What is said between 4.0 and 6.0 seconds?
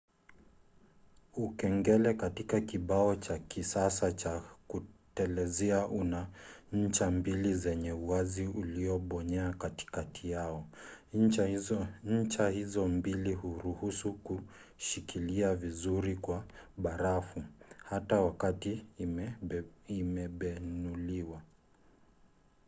cha kutelezea